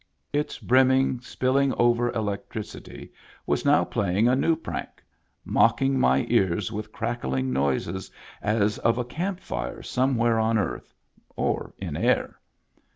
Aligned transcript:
Its 0.33 0.57
brimming, 0.57 1.19
spiUing 1.19 1.75
over 1.77 2.09
electricity 2.13 3.13
was 3.45 3.65
now 3.65 3.83
playing 3.83 4.27
a 4.27 4.35
new 4.35 4.55
prank— 4.55 4.89
mocking 5.45 5.99
my 5.99 6.25
ears 6.27 6.71
with 6.71 6.91
crackling 6.91 7.53
noises, 7.53 8.09
as 8.41 8.79
of 8.79 8.97
a 8.97 9.05
camp 9.05 9.39
fire 9.39 9.83
somewhere 9.83 10.39
on 10.39 10.57
earth, 10.57 10.91
or 11.35 11.75
in 11.77 11.95
air. 11.95 12.39